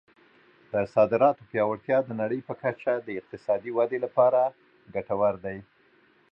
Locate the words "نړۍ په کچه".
2.21-2.93